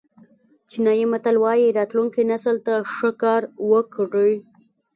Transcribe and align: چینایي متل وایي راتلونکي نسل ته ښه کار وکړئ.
چینایي 0.69 1.05
متل 1.11 1.35
وایي 1.43 1.75
راتلونکي 1.77 2.21
نسل 2.31 2.55
ته 2.65 2.73
ښه 2.93 3.09
کار 3.23 3.41
وکړئ. 3.71 4.33